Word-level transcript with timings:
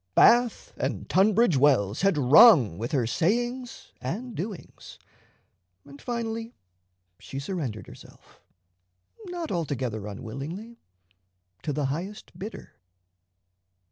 Bath 0.15 0.73
and 0.77 1.07
Tunbridge 1.07 1.57
Wells 1.57 2.01
had 2.01 2.17
rung 2.17 2.79
with 2.79 2.91
her 2.91 3.05
sayings 3.05 3.91
and 4.01 4.33
doings; 4.33 4.97
and 5.85 6.01
finally 6.01 6.55
she 7.19 7.37
surrendered 7.37 7.85
herself, 7.85 8.41
not 9.27 9.51
altogether 9.51 10.07
unwillingly, 10.07 10.79
to 11.61 11.71
the 11.71 11.85
highest 11.93 12.31
bidder. 12.35 12.79